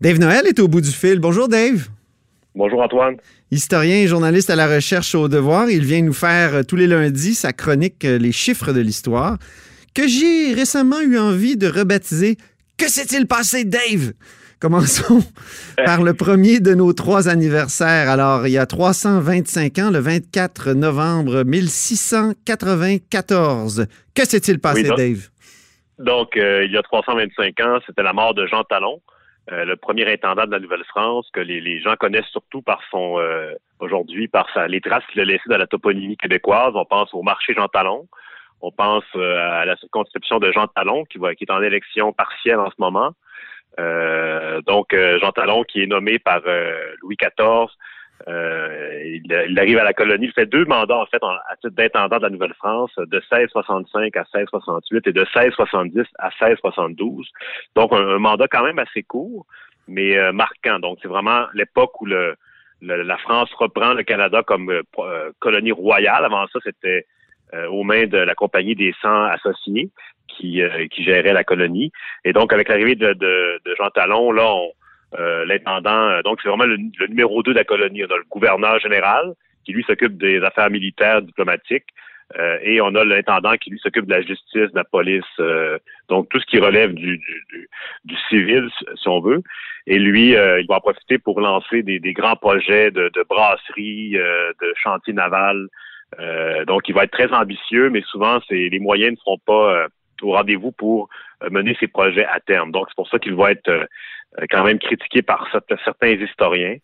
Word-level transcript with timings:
Dave 0.00 0.20
Noël 0.20 0.46
est 0.46 0.60
au 0.60 0.68
bout 0.68 0.80
du 0.80 0.92
fil. 0.92 1.18
Bonjour 1.18 1.48
Dave. 1.48 1.88
Bonjour 2.54 2.80
Antoine. 2.80 3.16
Historien 3.50 3.96
et 3.96 4.06
journaliste 4.06 4.48
à 4.48 4.54
la 4.54 4.72
recherche 4.72 5.16
au 5.16 5.26
devoir, 5.26 5.68
il 5.70 5.84
vient 5.84 6.02
nous 6.02 6.12
faire 6.12 6.54
euh, 6.54 6.62
tous 6.62 6.76
les 6.76 6.86
lundis 6.86 7.34
sa 7.34 7.52
chronique 7.52 8.04
euh, 8.04 8.16
Les 8.16 8.30
chiffres 8.30 8.72
de 8.72 8.78
l'histoire, 8.80 9.38
que 9.94 10.06
j'ai 10.06 10.54
récemment 10.54 11.00
eu 11.00 11.18
envie 11.18 11.56
de 11.56 11.66
rebaptiser 11.66 12.36
Que 12.76 12.88
s'est-il 12.88 13.26
passé 13.26 13.64
Dave? 13.64 14.12
Commençons 14.60 15.20
par 15.84 16.02
le 16.02 16.14
premier 16.14 16.60
de 16.60 16.74
nos 16.74 16.92
trois 16.92 17.28
anniversaires. 17.28 18.08
Alors, 18.08 18.46
il 18.46 18.52
y 18.52 18.58
a 18.58 18.66
325 18.66 19.80
ans, 19.80 19.90
le 19.90 19.98
24 19.98 20.74
novembre 20.74 21.42
1694. 21.42 23.88
Que 24.14 24.24
s'est-il 24.24 24.60
passé, 24.60 24.84
Dave? 24.96 25.28
Donc, 25.98 26.36
euh, 26.36 26.64
il 26.64 26.70
y 26.72 26.76
a 26.76 26.82
325 26.82 27.58
ans, 27.60 27.80
c'était 27.84 28.04
la 28.04 28.12
mort 28.12 28.34
de 28.34 28.46
Jean 28.46 28.62
Talon, 28.62 29.00
euh, 29.52 29.64
le 29.64 29.76
premier 29.76 30.10
intendant 30.12 30.46
de 30.46 30.50
la 30.50 30.60
Nouvelle-France, 30.60 31.28
que 31.32 31.40
les, 31.40 31.80
gens 31.80 31.96
connaissent 31.96 32.30
surtout 32.32 32.62
par 32.62 32.80
son, 32.90 33.18
euh, 33.18 33.54
aujourd'hui, 33.80 34.28
par 34.28 34.46
sa, 34.52 34.68
les 34.68 34.80
traces 34.80 35.04
qu'il 35.10 35.20
a 35.20 35.24
laissées 35.24 35.48
dans 35.48 35.58
la 35.58 35.66
toponymie 35.66 36.16
québécoise. 36.16 36.72
On 36.74 36.84
pense 36.84 37.12
au 37.14 37.22
marché 37.22 37.54
Jean 37.54 37.68
Talon. 37.68 38.06
On 38.60 38.72
pense 38.72 39.04
à 39.14 39.64
la 39.64 39.76
circonscription 39.76 40.40
de 40.40 40.50
Jean 40.50 40.66
Talon, 40.66 41.04
qui, 41.04 41.18
qui 41.36 41.44
est 41.44 41.50
en 41.52 41.62
élection 41.62 42.12
partielle 42.12 42.58
en 42.58 42.70
ce 42.70 42.76
moment. 42.78 43.12
Euh, 43.78 44.60
donc, 44.62 44.92
euh, 44.92 45.18
Jean 45.20 45.32
Talon, 45.32 45.62
qui 45.64 45.82
est 45.82 45.86
nommé 45.86 46.18
par 46.18 46.40
euh, 46.46 46.94
Louis 47.02 47.16
XIV, 47.16 47.68
il, 48.26 49.58
arrive 49.58 49.78
à 49.78 49.84
la 49.84 49.92
colonie, 49.92 50.26
il 50.26 50.32
fait 50.32 50.46
deux 50.46 50.64
mandats, 50.64 50.98
en 50.98 51.06
fait, 51.06 51.22
à 51.22 51.56
titre 51.60 51.74
d'intendant 51.74 52.18
de 52.18 52.22
la 52.22 52.30
Nouvelle-France, 52.30 52.92
de 52.96 53.16
1665 53.16 54.16
à 54.16 54.24
1668 54.34 55.06
et 55.06 55.12
de 55.12 55.20
1670 55.20 56.04
à 56.18 56.30
1672. 56.40 57.28
Donc, 57.74 57.92
un, 57.92 58.18
mandat 58.18 58.48
quand 58.48 58.64
même 58.64 58.78
assez 58.78 59.02
court, 59.02 59.46
mais 59.86 60.16
marquant. 60.32 60.78
Donc, 60.78 60.98
c'est 61.00 61.08
vraiment 61.08 61.46
l'époque 61.54 62.00
où 62.00 62.06
le, 62.06 62.36
la 62.82 63.18
France 63.18 63.50
reprend 63.54 63.94
le 63.94 64.02
Canada 64.02 64.42
comme 64.42 64.82
colonie 65.38 65.72
royale. 65.72 66.24
Avant 66.24 66.46
ça, 66.48 66.58
c'était 66.64 67.06
aux 67.70 67.84
mains 67.84 68.06
de 68.06 68.18
la 68.18 68.34
Compagnie 68.34 68.74
des 68.74 68.94
100 69.00 69.24
associés 69.26 69.90
qui, 70.28 70.62
euh, 70.62 70.86
qui 70.88 71.02
gérait 71.02 71.32
la 71.32 71.44
colonie. 71.44 71.90
Et 72.24 72.32
donc, 72.32 72.52
avec 72.52 72.68
l'arrivée 72.68 72.94
de, 72.94 73.12
de, 73.12 73.60
de, 73.64 73.74
Jean 73.76 73.90
Talon, 73.90 74.32
là, 74.32 74.54
euh, 74.54 74.68
l'intendant, 75.16 76.08
euh, 76.08 76.22
donc 76.22 76.40
c'est 76.42 76.48
vraiment 76.48 76.64
le, 76.64 76.76
numéro 77.08 77.42
2 77.42 77.52
de 77.52 77.58
la 77.58 77.64
colonie. 77.64 78.04
On 78.04 78.14
a 78.14 78.16
le 78.16 78.24
gouverneur 78.30 78.78
général, 78.80 79.32
qui 79.64 79.72
lui 79.72 79.84
s'occupe 79.84 80.18
des 80.18 80.42
affaires 80.42 80.70
militaires, 80.70 81.22
diplomatiques, 81.22 81.86
et 82.62 82.82
on 82.82 82.94
a 82.94 83.06
l'intendant 83.06 83.56
qui 83.56 83.70
lui 83.70 83.78
s'occupe 83.78 84.04
de 84.04 84.12
la 84.12 84.20
justice, 84.20 84.70
de 84.70 84.74
la 84.74 84.84
police, 84.84 85.24
donc 86.10 86.28
tout 86.28 86.38
ce 86.38 86.44
qui 86.44 86.58
relève 86.58 86.92
du, 86.92 87.16
du, 87.16 87.68
du, 88.04 88.16
civil, 88.28 88.68
si 88.96 89.08
on 89.08 89.20
veut. 89.20 89.42
Et 89.86 89.98
lui, 89.98 90.32
il 90.32 90.66
va 90.68 90.76
en 90.76 90.80
profiter 90.80 91.16
pour 91.16 91.40
lancer 91.40 91.82
des, 91.82 91.98
des 91.98 92.12
grands 92.12 92.36
projets 92.36 92.90
de, 92.90 93.10
de 93.14 93.24
brasserie, 93.26 94.10
de 94.10 94.74
chantier 94.76 95.14
naval. 95.14 95.68
donc, 96.66 96.86
il 96.90 96.94
va 96.94 97.04
être 97.04 97.12
très 97.12 97.32
ambitieux, 97.32 97.88
mais 97.88 98.02
souvent, 98.02 98.40
c'est 98.46 98.68
les 98.68 98.78
moyens 98.78 99.12
ne 99.12 99.16
seront 99.16 99.38
pas 99.38 99.88
au 100.22 100.32
rendez-vous 100.32 100.72
pour 100.72 101.08
euh, 101.42 101.50
mener 101.50 101.76
ses 101.78 101.88
projets 101.88 102.26
à 102.26 102.40
terme. 102.40 102.72
Donc, 102.72 102.86
c'est 102.88 102.96
pour 102.96 103.08
ça 103.08 103.18
qu'il 103.18 103.34
va 103.34 103.52
être 103.52 103.68
euh, 103.68 103.84
quand 104.50 104.64
même 104.64 104.78
critiqué 104.78 105.22
par 105.22 105.48
certains 105.84 106.08
historiens. 106.08 106.76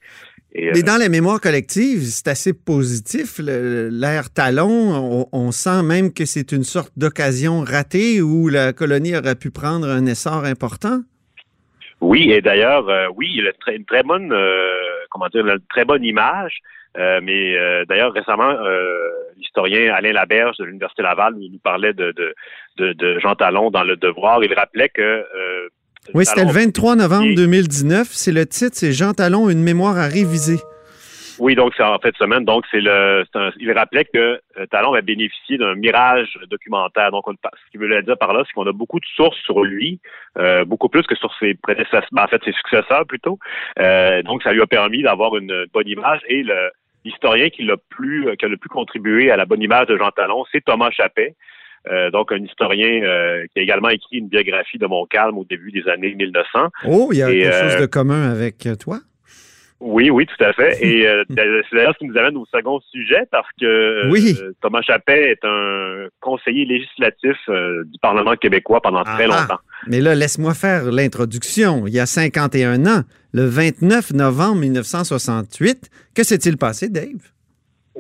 Mais 0.55 0.83
dans 0.83 1.01
la 1.01 1.09
mémoire 1.09 1.41
collective, 1.41 2.03
c'est 2.03 2.29
assez 2.29 2.53
positif. 2.53 3.41
L'ère 3.41 4.33
Talon, 4.33 5.27
on, 5.33 5.51
sent 5.51 5.83
même 5.83 6.13
que 6.13 6.25
c'est 6.27 6.53
une 6.53 6.63
sorte 6.63 6.93
d'occasion 6.97 7.61
ratée 7.61 8.23
où 8.23 8.49
la 8.49 8.73
colonie 8.73 9.17
aurait 9.17 9.35
pu 9.35 9.51
prendre 9.51 9.89
un 9.89 10.07
essor 10.07 10.45
important. 10.45 11.01
Oui, 12.01 12.31
et 12.31 12.41
d'ailleurs, 12.41 12.89
euh, 12.89 13.09
oui, 13.17 13.33
il 13.35 13.49
a 13.49 13.73
une 13.73 13.85
très 13.85 14.05
bonne, 14.05 14.33
comment 15.11 15.27
dire, 15.27 15.45
une 15.45 15.59
très 15.69 15.85
bonne 15.85 16.05
image. 16.05 16.61
Euh, 16.97 17.21
mais 17.23 17.57
euh, 17.57 17.85
d'ailleurs, 17.87 18.13
récemment, 18.13 18.51
euh, 18.51 19.11
l'historien 19.37 19.93
Alain 19.93 20.13
Laberge 20.13 20.57
de 20.59 20.65
l'Université 20.65 21.03
Laval 21.03 21.35
nous 21.35 21.59
parlait 21.59 21.93
de, 21.93 22.13
de, 22.77 22.93
de, 22.93 23.19
Jean 23.19 23.35
Talon 23.35 23.71
dans 23.71 23.83
Le 23.83 23.97
Devoir. 23.97 24.43
Il 24.45 24.55
rappelait 24.55 24.89
que... 24.89 25.25
oui, 26.13 26.25
c'était 26.27 26.45
le 26.45 26.53
23 26.53 26.97
novembre 26.97 27.35
2019. 27.35 28.09
C'est 28.11 28.33
le 28.33 28.47
titre, 28.47 28.73
c'est 28.75 28.93
Jean 28.93 29.15
Talon, 29.15 29.49
une 29.49 29.63
mémoire 29.63 29.97
à 29.97 30.07
réviser. 30.07 30.59
Oui, 31.41 31.57
donc 31.57 31.73
c'est 31.77 31.83
en 31.83 31.99
fait 31.99 32.15
semaine. 32.17 32.45
Donc 32.45 32.65
c'est 32.71 32.81
le, 32.81 33.25
il 33.59 33.73
rappelait 33.73 34.05
que 34.05 34.41
Talon 34.71 34.93
va 34.93 35.01
bénéficier 35.01 35.59
d'un 35.59 35.75
mirage 35.75 36.39
documentaire. 36.49 37.11
Donc 37.11 37.25
ce 37.27 37.71
qu'il 37.71 37.81
veut 37.81 38.03
dire 38.03 38.19
par 38.19 38.33
là, 38.33 38.45
c'est 38.47 38.53
qu'on 38.53 38.67
a 38.67 38.73
beaucoup 38.73 39.01
de 39.01 39.07
sources 39.17 39.39
sur 39.45 39.65
lui, 39.65 40.01
beaucoup 40.67 40.89
plus 40.89 41.03
que 41.03 41.17
sur 41.17 41.35
ses 41.41 41.55
prédécesseurs, 41.55 42.07
ben, 42.13 42.25
en 42.25 42.29
fait 42.29 42.43
ses 42.45 42.53
successeurs 42.53 43.07
plutôt. 43.07 43.39
donc 44.25 44.43
ça 44.43 44.53
lui 44.53 44.63
a 44.63 44.67
permis 44.67 45.03
d'avoir 45.03 45.37
une 45.37 45.67
bonne 45.73 45.89
image 45.89 46.21
et 46.29 46.45
le, 46.45 46.71
l'historien 47.05 47.51
qui 47.51 47.63
l'a 47.63 47.77
plus, 47.91 48.29
euh, 48.29 48.35
qui 48.37 48.45
a 48.45 48.49
le 48.49 48.57
plus 48.57 48.69
contribué 48.69 49.31
à 49.31 49.37
la 49.37 49.45
bonne 49.45 49.63
image 49.63 49.87
de 49.87 49.97
Jean 49.97 50.11
Talon, 50.11 50.45
c'est 50.51 50.65
Thomas 50.65 50.91
Chappet. 50.91 51.35
Euh, 51.91 52.11
donc 52.11 52.33
un 52.33 52.43
historien 52.43 53.03
euh, 53.03 53.45
qui 53.53 53.61
a 53.61 53.63
également 53.63 53.91
écrit 53.91 54.19
une 54.19 54.29
biographie 54.29 54.79
de 54.79 54.87
Montcalm 54.87 55.37
au 55.37 55.45
début 55.45 55.71
des 55.71 55.87
années 55.89 56.15
1900. 56.15 56.69
Oh, 56.87 57.11
il 57.13 57.19
y 57.19 57.23
a 57.23 57.31
quelque 57.31 57.71
chose 57.71 57.81
de 57.81 57.87
commun 57.87 58.31
avec 58.31 58.67
toi? 58.79 59.01
Oui, 59.81 60.09
oui, 60.09 60.25
tout 60.25 60.43
à 60.43 60.55
fait. 60.55 60.79
Et 60.83 61.07
c'est 61.29 61.77
d'ailleurs 61.77 61.93
ce 61.93 61.99
qui 61.99 62.07
nous 62.07 62.17
amène 62.17 62.39
au 62.39 62.47
second 62.47 62.81
sujet 62.91 63.25
parce 63.31 63.49
que 63.61 64.53
Thomas 64.63 64.81
Chappet 64.81 65.33
est 65.33 65.45
un 65.45 66.07
conseiller 66.21 66.65
législatif 66.65 67.37
du 67.49 67.99
Parlement 68.01 68.35
québécois 68.37 68.81
pendant 68.81 69.03
très 69.03 69.25
ah, 69.25 69.41
longtemps. 69.41 69.61
Mais 69.87 70.01
là, 70.01 70.15
laisse-moi 70.15 70.55
faire 70.55 70.91
l'introduction. 70.91 71.87
Il 71.87 71.93
y 71.93 72.01
a 72.01 72.07
51 72.07 72.87
ans, 72.87 73.03
le 73.35 73.45
29 73.45 74.15
novembre 74.15 74.61
1968, 74.61 75.91
que 76.15 76.23
s'est-il 76.23 76.57
passé, 76.57 76.89
Dave? 76.89 77.34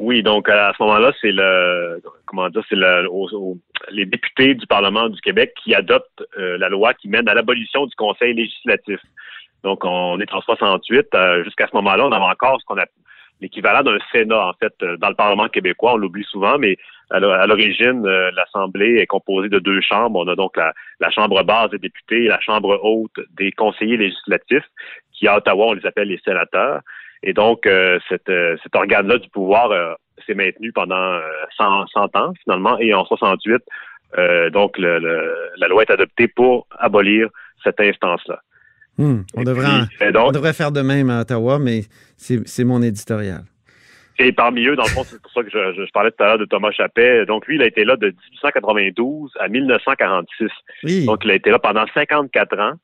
Oui, 0.04 0.22
donc 0.22 0.50
à 0.50 0.70
ce 0.76 0.82
moment-là, 0.82 1.12
c'est 1.22 1.32
le 1.32 1.98
comment 2.26 2.50
dire, 2.50 2.62
c'est 2.68 2.76
le, 2.76 3.08
les 3.90 4.04
députés 4.04 4.54
du 4.54 4.66
Parlement 4.66 5.08
du 5.08 5.18
Québec 5.22 5.54
qui 5.62 5.74
adoptent 5.74 6.22
euh, 6.38 6.58
la 6.58 6.68
loi 6.68 6.92
qui 6.92 7.08
mène 7.08 7.26
à 7.26 7.32
l'abolition 7.32 7.86
du 7.86 7.94
Conseil 7.94 8.34
législatif. 8.34 9.00
Donc 9.62 9.82
on 9.82 10.20
est 10.20 10.30
en 10.34 10.42
68. 10.42 11.06
Euh, 11.14 11.44
jusqu'à 11.44 11.68
ce 11.68 11.76
moment-là, 11.76 12.04
on 12.04 12.12
avait 12.12 12.22
encore 12.22 12.60
ce 12.60 12.66
qu'on 12.66 12.76
l'équivalent 13.40 13.82
d'un 13.82 13.96
Sénat, 14.12 14.48
en 14.48 14.52
fait, 14.52 14.74
euh, 14.82 14.98
dans 14.98 15.08
le 15.08 15.14
Parlement 15.14 15.48
québécois. 15.48 15.94
On 15.94 15.96
l'oublie 15.96 16.24
souvent, 16.24 16.58
mais 16.58 16.76
à 17.10 17.18
l'origine, 17.18 18.06
l'Assemblée 18.06 18.96
est 18.96 19.06
composée 19.06 19.48
de 19.48 19.58
deux 19.58 19.80
chambres. 19.80 20.20
On 20.20 20.28
a 20.28 20.34
donc 20.34 20.56
la, 20.56 21.10
Chambre 21.10 21.42
basse 21.44 21.70
des 21.70 21.78
députés 21.78 22.24
et 22.24 22.28
la 22.28 22.40
Chambre 22.40 22.78
haute 22.82 23.24
des 23.38 23.52
conseillers 23.52 23.96
législatifs, 23.96 24.64
qui 25.14 25.28
à 25.28 25.36
Ottawa, 25.36 25.66
on 25.68 25.72
les 25.72 25.86
appelle 25.86 26.08
les 26.08 26.20
sénateurs. 26.24 26.80
Et 27.22 27.32
donc, 27.32 27.66
euh, 27.66 27.98
cet 28.08 28.28
organe-là 28.74 29.18
du 29.18 29.28
pouvoir 29.30 29.96
s'est 30.26 30.34
maintenu 30.34 30.72
pendant 30.72 31.18
100, 31.56 31.86
100, 31.86 32.16
ans, 32.16 32.32
finalement, 32.42 32.78
et 32.78 32.92
en 32.92 33.04
68, 33.04 33.62
donc 34.52 34.76
la 34.78 35.68
loi 35.68 35.82
est 35.82 35.90
adoptée 35.90 36.28
pour 36.28 36.66
abolir 36.78 37.28
cette 37.62 37.80
instance-là. 37.80 38.40
Hmm. 38.96 39.22
on, 39.34 39.42
devrait 39.42 40.52
faire 40.52 40.70
de 40.70 40.80
même 40.80 41.10
à 41.10 41.22
Ottawa, 41.22 41.58
mais 41.58 41.80
c'est 42.16 42.64
mon 42.64 42.80
éditorial. 42.82 43.42
Et 44.18 44.30
parmi 44.30 44.64
eux, 44.66 44.76
dans 44.76 44.84
le 44.84 44.88
fond, 44.90 45.02
c'est 45.04 45.20
pour 45.20 45.32
ça 45.32 45.42
que 45.42 45.50
je, 45.50 45.90
parlais 45.92 46.12
tout 46.12 46.22
à 46.22 46.26
l'heure 46.26 46.38
de 46.38 46.44
Thomas 46.44 46.70
Chappet. 46.70 47.26
Donc, 47.26 47.46
lui, 47.48 47.56
il 47.56 47.62
a 47.62 47.66
été 47.66 47.84
là 47.84 47.96
de 47.96 48.06
1892 48.06 49.32
à 49.40 49.48
1946. 49.48 51.06
Donc, 51.06 51.22
il 51.24 51.30
a 51.32 51.34
été 51.34 51.50
là 51.50 51.58
pendant 51.58 51.84
54 51.92 52.58
ans. 52.60 52.74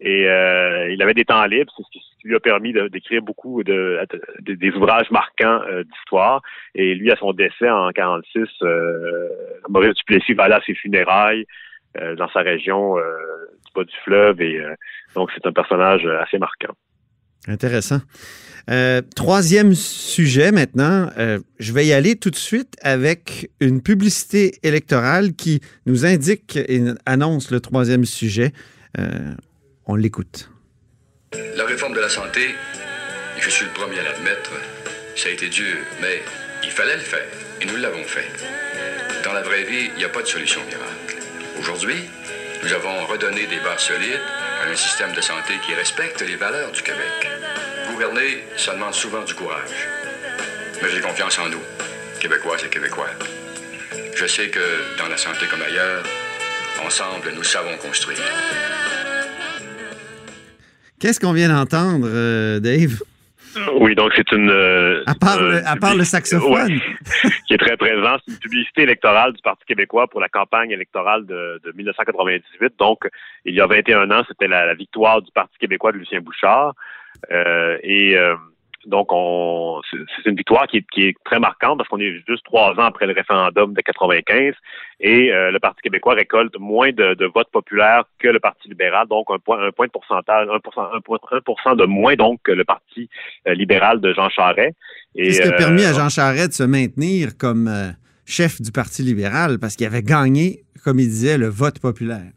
Et 0.00 0.28
euh, 0.28 0.92
il 0.92 1.02
avait 1.02 1.14
des 1.14 1.24
temps 1.24 1.44
libres, 1.46 1.72
c'est 1.76 1.98
ce 1.98 2.20
qui 2.20 2.28
lui 2.28 2.36
a 2.36 2.40
permis 2.40 2.72
d'écrire 2.72 3.22
beaucoup 3.22 3.64
de, 3.64 4.00
des 4.40 4.70
ouvrages 4.70 5.10
marquants 5.10 5.60
euh, 5.68 5.82
d'histoire. 5.84 6.40
Et 6.74 6.94
lui, 6.94 7.10
à 7.10 7.16
son 7.16 7.32
décès 7.32 7.68
en 7.68 7.90
46, 7.90 8.48
euh, 8.62 9.28
Maurice 9.68 9.94
Duplessis 9.94 10.34
va 10.34 10.44
aller 10.44 10.54
à 10.54 10.62
ses 10.64 10.74
funérailles 10.74 11.46
euh, 12.00 12.14
dans 12.14 12.28
sa 12.28 12.40
région 12.40 12.94
du 12.96 13.72
bas 13.74 13.84
du 13.84 13.96
fleuve. 14.04 14.40
Et 14.40 14.62
donc, 15.16 15.30
c'est 15.34 15.46
un 15.46 15.52
personnage 15.52 16.06
assez 16.06 16.38
marquant. 16.38 16.74
Intéressant. 17.48 18.00
Euh, 18.70 19.00
troisième 19.16 19.74
sujet 19.74 20.52
maintenant, 20.52 21.08
euh, 21.18 21.38
je 21.58 21.72
vais 21.72 21.86
y 21.86 21.92
aller 21.94 22.16
tout 22.16 22.30
de 22.30 22.36
suite 22.36 22.76
avec 22.82 23.50
une 23.60 23.80
publicité 23.80 24.58
électorale 24.62 25.32
qui 25.32 25.60
nous 25.86 26.04
indique 26.04 26.56
et 26.56 26.82
annonce 27.06 27.50
le 27.50 27.60
troisième 27.60 28.04
sujet. 28.04 28.52
Euh, 28.98 29.34
on 29.88 29.96
l'écoute. 29.96 30.50
La 31.56 31.64
réforme 31.64 31.94
de 31.94 32.00
la 32.00 32.10
santé, 32.10 32.54
je 33.40 33.48
suis 33.48 33.64
le 33.64 33.72
premier 33.72 33.98
à 33.98 34.02
l'admettre, 34.02 34.52
ça 35.16 35.30
a 35.30 35.32
été 35.32 35.48
dur, 35.48 35.76
mais 36.00 36.22
il 36.62 36.70
fallait 36.70 36.96
le 36.96 37.02
faire, 37.02 37.26
et 37.60 37.64
nous 37.64 37.76
l'avons 37.76 38.04
fait. 38.04 38.30
Dans 39.24 39.32
la 39.32 39.42
vraie 39.42 39.64
vie, 39.64 39.90
il 39.94 39.98
n'y 39.98 40.04
a 40.04 40.10
pas 40.10 40.22
de 40.22 40.26
solution 40.26 40.60
miracle. 40.66 41.16
Aujourd'hui, 41.58 42.04
nous 42.62 42.72
avons 42.72 43.06
redonné 43.06 43.46
des 43.46 43.60
bases 43.60 43.80
solides 43.80 44.20
à 44.62 44.70
un 44.70 44.76
système 44.76 45.12
de 45.12 45.20
santé 45.20 45.54
qui 45.66 45.74
respecte 45.74 46.20
les 46.20 46.36
valeurs 46.36 46.70
du 46.70 46.82
Québec. 46.82 47.28
Gouverner, 47.90 48.44
ça 48.56 48.74
demande 48.74 48.94
souvent 48.94 49.24
du 49.24 49.34
courage. 49.34 49.88
Mais 50.82 50.90
j'ai 50.90 51.00
confiance 51.00 51.38
en 51.38 51.48
nous, 51.48 51.62
Québécoises 52.20 52.62
et 52.64 52.68
Québécois. 52.68 53.10
Je 54.14 54.26
sais 54.26 54.50
que 54.50 54.98
dans 54.98 55.08
la 55.08 55.16
santé 55.16 55.46
comme 55.50 55.62
ailleurs, 55.62 56.04
ensemble, 56.84 57.32
nous 57.34 57.44
savons 57.44 57.76
construire. 57.78 58.18
Qu'est-ce 61.00 61.20
qu'on 61.20 61.32
vient 61.32 61.48
d'entendre, 61.48 62.06
euh, 62.08 62.60
Dave? 62.60 63.00
Oui, 63.80 63.94
donc 63.94 64.12
c'est 64.14 64.30
une. 64.32 64.50
Euh, 64.50 65.02
à 65.06 65.14
part, 65.14 65.40
le, 65.40 65.66
à 65.66 65.76
part 65.76 65.94
le 65.94 66.04
saxophone. 66.04 66.80
qui 67.46 67.54
est 67.54 67.58
très 67.58 67.76
présent. 67.76 68.16
C'est 68.24 68.32
une 68.32 68.38
publicité 68.38 68.82
électorale 68.82 69.32
du 69.32 69.42
Parti 69.42 69.64
québécois 69.64 70.06
pour 70.06 70.20
la 70.20 70.28
campagne 70.28 70.70
électorale 70.70 71.24
de, 71.26 71.60
de 71.64 71.72
1998. 71.72 72.74
Donc, 72.78 73.08
il 73.44 73.54
y 73.54 73.60
a 73.60 73.66
21 73.66 74.10
ans, 74.10 74.22
c'était 74.28 74.48
la, 74.48 74.66
la, 74.66 74.74
victoire 74.74 75.22
du 75.22 75.30
Parti 75.32 75.56
québécois 75.58 75.92
de 75.92 75.98
Lucien 75.98 76.20
Bouchard. 76.20 76.74
Euh, 77.32 77.78
et 77.82 78.16
donc, 78.86 79.08
on, 79.10 79.80
c'est 79.90 80.30
une 80.30 80.36
victoire 80.36 80.66
qui 80.68 80.78
est, 80.78 81.14
très 81.24 81.40
marquante 81.40 81.78
parce 81.78 81.88
qu'on 81.88 81.98
est 81.98 82.22
juste 82.28 82.44
trois 82.44 82.70
ans 82.74 82.84
après 82.84 83.06
le 83.06 83.12
référendum 83.12 83.74
de 83.74 83.80
95 83.80 84.54
et 85.00 85.32
euh, 85.32 85.50
le 85.50 85.58
Parti 85.58 85.82
québécois 85.82 86.14
récolte 86.14 86.54
moins 86.58 86.92
de, 86.92 87.26
votes 87.34 87.50
populaires 87.50 88.04
que 88.20 88.28
le 88.28 88.38
Parti 88.38 88.68
libéral, 88.68 89.08
donc 89.08 89.26
un 89.30 89.38
point, 89.38 89.66
un 89.66 89.72
point 89.72 89.86
de 89.86 89.92
pourcentage, 89.92 90.46
un 90.48 90.54
un 90.54 91.76
de 91.76 91.84
moins 91.86 92.14
donc 92.14 92.40
que 92.44 92.52
le 92.52 92.64
Parti 92.64 93.10
euh, 93.46 93.54
libéral 93.54 94.00
de 94.00 94.12
Jean 94.12 94.28
Charest. 94.28 94.76
Et, 95.16 95.32
ce 95.32 95.42
qui 95.42 95.48
a 95.48 95.52
permis 95.52 95.84
à 95.84 95.90
euh, 95.90 95.94
Jean 95.94 96.08
Charest 96.08 96.50
de 96.50 96.54
se 96.54 96.62
maintenir 96.62 97.36
comme 97.36 97.68
chef 98.26 98.60
du 98.60 98.70
Parti 98.70 99.02
libéral 99.02 99.58
parce 99.60 99.74
qu'il 99.74 99.86
avait 99.86 100.02
gagné, 100.02 100.60
comme 100.84 101.00
il 101.00 101.08
disait, 101.08 101.36
le 101.36 101.48
vote 101.48 101.80
populaire. 101.80 102.30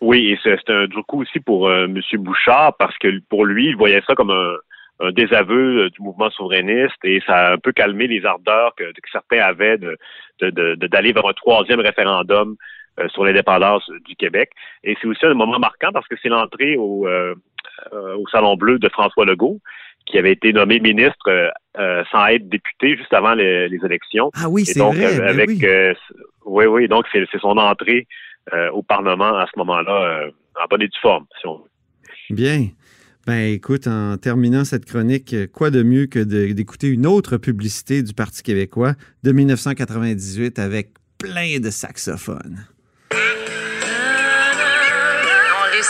Oui, 0.00 0.30
et 0.30 0.38
c'est 0.42 0.70
un 0.70 0.86
du 0.86 1.02
coup 1.08 1.22
aussi 1.22 1.40
pour 1.40 1.72
M. 1.72 1.98
Bouchard 2.18 2.76
parce 2.76 2.96
que 2.98 3.08
pour 3.28 3.44
lui, 3.44 3.68
il 3.68 3.76
voyait 3.76 4.02
ça 4.06 4.14
comme 4.14 4.30
un 4.30 4.56
un 5.00 5.12
désaveu 5.12 5.84
euh, 5.84 5.90
du 5.90 6.00
mouvement 6.02 6.30
souverainiste 6.30 6.96
et 7.04 7.20
ça 7.26 7.48
a 7.48 7.52
un 7.54 7.58
peu 7.58 7.72
calmé 7.72 8.06
les 8.06 8.24
ardeurs 8.24 8.74
que, 8.76 8.84
certains 9.12 9.40
avaient 9.40 9.78
de, 9.78 9.96
d'aller 10.86 11.12
vers 11.12 11.26
un 11.26 11.32
troisième 11.32 11.80
référendum 11.80 12.56
euh, 12.98 13.08
sur 13.08 13.24
l'indépendance 13.24 13.88
du 14.06 14.16
Québec. 14.16 14.50
Et 14.84 14.96
c'est 15.00 15.08
aussi 15.08 15.24
un 15.26 15.34
moment 15.34 15.58
marquant 15.58 15.90
parce 15.92 16.08
que 16.08 16.14
c'est 16.22 16.28
l'entrée 16.28 16.76
au, 16.76 17.06
euh, 17.06 17.34
au 17.92 18.26
Salon 18.28 18.56
Bleu 18.56 18.78
de 18.78 18.88
François 18.88 19.26
Legault, 19.26 19.60
qui 20.06 20.18
avait 20.18 20.32
été 20.32 20.52
nommé 20.52 20.78
ministre 20.80 21.52
sans 22.10 22.26
être 22.28 22.48
député 22.48 22.96
juste 22.96 23.12
avant 23.12 23.34
les, 23.34 23.68
élections. 23.84 24.30
Ah 24.34 24.48
oui, 24.48 24.64
c'est 24.64 24.78
vrai. 24.78 25.18
Ben 25.18 25.28
avec, 25.28 25.50
oui. 26.46 26.64
oui, 26.66 26.88
donc 26.88 27.06
c'est, 27.12 27.26
son 27.40 27.58
entrée 27.58 28.06
au 28.72 28.84
Parlement 28.84 29.36
à 29.36 29.46
ce 29.52 29.58
moment-là 29.58 30.28
en 30.54 30.66
bonne 30.70 30.82
et 30.82 30.88
due 30.88 31.00
forme, 31.02 31.26
si 31.40 31.46
on 31.48 31.58
veut. 31.58 31.70
Bien. 32.30 32.68
Ben 33.26 33.52
écoute, 33.52 33.88
en 33.88 34.16
terminant 34.18 34.64
cette 34.64 34.84
chronique, 34.84 35.34
quoi 35.50 35.70
de 35.70 35.82
mieux 35.82 36.06
que 36.06 36.20
d'écouter 36.20 36.86
une 36.86 37.06
autre 37.06 37.38
publicité 37.38 38.04
du 38.04 38.14
Parti 38.14 38.44
québécois 38.44 38.94
de 39.24 39.32
1998 39.32 40.60
avec 40.60 40.92
plein 41.18 41.58
de 41.58 41.70
saxophones. 41.70 42.64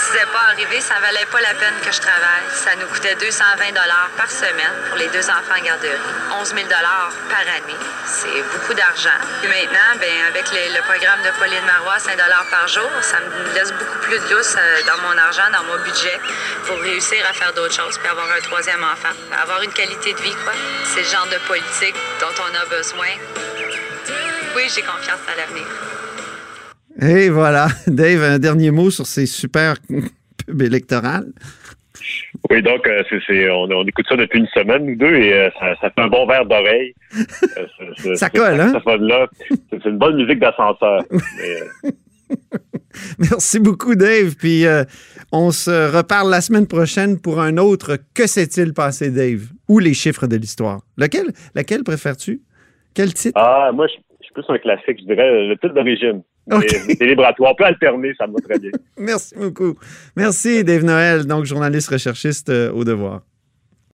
Réussissait 0.07 0.31
pas 0.31 0.51
arriver, 0.51 0.81
ça 0.81 0.95
valait 0.99 1.25
pas 1.25 1.41
la 1.41 1.53
peine 1.53 1.73
que 1.83 1.91
je 1.91 1.99
travaille. 1.99 2.47
Ça 2.53 2.75
nous 2.75 2.87
coûtait 2.87 3.15
220 3.15 3.69
dollars 3.69 4.09
par 4.15 4.29
semaine 4.29 4.75
pour 4.87 4.97
les 4.97 5.07
deux 5.07 5.23
enfants 5.29 5.57
en 5.59 5.63
garderie, 5.63 5.99
11 6.39 6.47
000 6.47 6.63
dollars 6.63 7.11
par 7.29 7.41
année. 7.41 7.79
C'est 8.05 8.41
beaucoup 8.53 8.73
d'argent. 8.73 9.17
Et 9.43 9.47
maintenant, 9.47 9.99
ben, 9.99 10.11
avec 10.29 10.45
le 10.51 10.81
programme 10.81 11.21
de 11.23 11.31
Pauline 11.39 11.65
Marois, 11.65 11.99
5 11.99 12.11
dollars 12.17 12.45
par 12.49 12.67
jour, 12.67 12.89
ça 13.01 13.17
me 13.19 13.53
laisse 13.53 13.71
beaucoup 13.73 13.99
plus 13.99 14.19
de 14.19 14.35
lousse 14.35 14.55
euh, 14.57 14.81
dans 14.87 15.01
mon 15.01 15.17
argent, 15.17 15.49
dans 15.51 15.63
mon 15.63 15.83
budget, 15.83 16.19
pour 16.65 16.79
réussir 16.79 17.25
à 17.29 17.33
faire 17.33 17.53
d'autres 17.53 17.75
choses, 17.75 17.97
puis 17.97 18.07
avoir 18.07 18.27
un 18.31 18.41
troisième 18.41 18.83
enfant, 18.83 19.13
avoir 19.41 19.61
une 19.61 19.73
qualité 19.73 20.13
de 20.13 20.21
vie, 20.21 20.35
quoi. 20.43 20.53
C'est 20.85 21.01
le 21.01 21.07
genre 21.07 21.27
de 21.27 21.37
politique 21.47 21.95
dont 22.19 22.33
on 22.39 22.55
a 22.55 22.65
besoin. 22.65 23.09
Oui, 24.55 24.71
j'ai 24.73 24.81
confiance 24.81 25.19
à 25.31 25.35
l'avenir. 25.35 25.67
Et 27.01 27.29
voilà, 27.29 27.67
Dave, 27.87 28.23
un 28.23 28.39
dernier 28.39 28.71
mot 28.71 28.89
sur 28.89 29.05
ces 29.05 29.25
super 29.25 29.75
pubs 30.45 30.61
électorales. 30.61 31.27
Oui, 32.49 32.61
donc 32.61 32.87
euh, 32.87 33.03
c'est, 33.09 33.49
on, 33.49 33.85
écoute 33.85 34.05
ça 34.07 34.15
depuis 34.15 34.39
une 34.39 34.47
semaine, 34.47 34.85
nous 34.85 34.95
deux, 34.95 35.15
et 35.15 35.33
euh, 35.33 35.49
ça, 35.59 35.75
fait 35.75 36.01
un 36.01 36.07
bon 36.07 36.25
verre 36.25 36.45
d'oreille. 36.45 36.93
Euh, 37.17 38.15
ça 38.15 38.29
colle, 38.29 38.59
hein? 38.59 38.73
c'est 39.69 39.85
une 39.85 39.97
bonne 39.97 40.15
musique 40.15 40.39
d'ascenseur. 40.39 41.03
Merci 43.19 43.59
beaucoup, 43.59 43.95
Dave. 43.95 44.35
Puis 44.37 44.65
on 45.31 45.51
se 45.51 45.95
reparle 45.95 46.29
la 46.29 46.41
semaine 46.41 46.67
prochaine 46.67 47.19
pour 47.19 47.41
un 47.41 47.57
autre 47.57 47.97
Que 48.13 48.27
s'est-il 48.27 48.73
passé, 48.73 49.11
Dave? 49.11 49.49
Ou 49.67 49.79
les 49.79 49.93
chiffres 49.93 50.27
de 50.27 50.35
l'histoire. 50.35 50.81
Lequel, 50.97 51.27
laquelle 51.55 51.83
préfères-tu? 51.83 52.41
Quel 52.93 53.13
titre? 53.13 53.39
Ah, 53.39 53.71
moi, 53.73 53.87
je, 53.87 53.93
je 54.21 54.25
suis 54.25 54.33
plus 54.33 54.45
un 54.49 54.57
classique, 54.57 54.99
je 54.99 55.05
dirais 55.05 55.47
le 55.47 55.55
titre 55.57 55.73
d'origine. 55.73 56.23
Okay. 56.49 57.05
Libre 57.05 57.25
On 57.39 57.55
peut 57.55 57.65
alterner, 57.65 58.13
ça 58.17 58.27
me 58.27 58.33
va 58.33 58.39
très 58.39 58.59
bien. 58.59 58.71
Merci 58.97 59.35
beaucoup. 59.35 59.75
Merci, 60.15 60.63
Dave 60.63 60.83
Noël, 60.83 61.25
donc 61.25 61.45
journaliste 61.45 61.89
recherchiste 61.89 62.49
euh, 62.49 62.71
au 62.71 62.83
devoir. 62.83 63.21